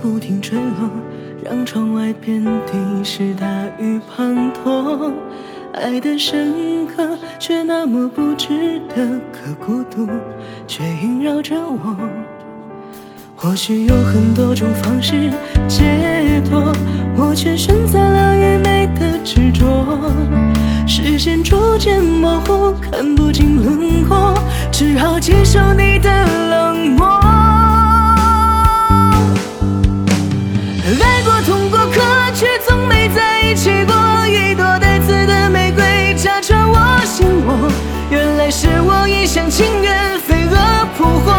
[0.00, 0.90] 不停坠落，
[1.44, 3.46] 让窗外遍地是大
[3.78, 5.12] 雨滂沱。
[5.72, 10.08] 爱的深刻，却那么不值得，可孤独
[10.66, 11.96] 却萦绕着我。
[13.36, 15.30] 或许有很多种方式
[15.68, 16.72] 解脱，
[17.16, 19.64] 我却选择了愚昧的执着。
[20.86, 24.34] 视线逐渐模糊，看不清轮廓，
[24.72, 26.10] 只好接受你的
[26.50, 27.27] 冷漠。
[33.48, 33.94] 一起过。
[34.26, 37.72] 一朵带刺的玫瑰，扎穿我心窝。
[38.10, 41.32] 原来是我一厢情愿，飞蛾扑火，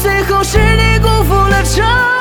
[0.00, 2.17] 最后是你辜负了承。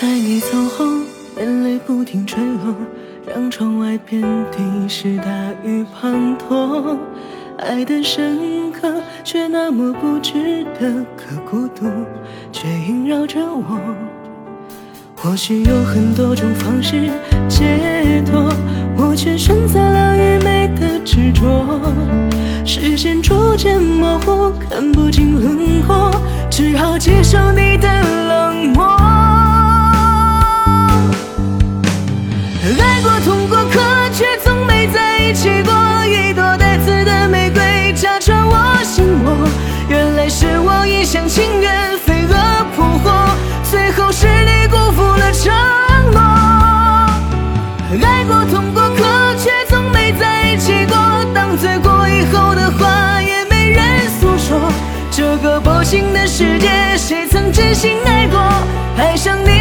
[0.00, 0.84] 在你走后，
[1.36, 2.74] 眼泪不停坠落，
[3.32, 5.24] 让窗外遍地是大
[5.62, 6.98] 雨滂沱。
[7.58, 11.86] 爱的深刻，却那么不值得，可孤独
[12.50, 13.80] 却萦绕着我。
[15.16, 17.08] 或许有很多种方式
[17.48, 18.52] 解脱，
[18.96, 21.80] 我却选择了愚昧的执着。
[22.64, 26.03] 视线逐渐模糊，看不清轮廓，
[40.24, 42.34] 来是我一厢情愿，飞蛾
[42.74, 43.12] 扑火，
[43.62, 45.52] 最后是你辜负了承
[46.12, 46.18] 诺。
[48.02, 50.96] 爱过，痛过，可却从没在一起过。
[51.34, 54.72] 当醉过以后的话，也没人诉说。
[55.10, 58.40] 这个薄情的世界，谁曾真心爱过？
[58.96, 59.53] 爱上你。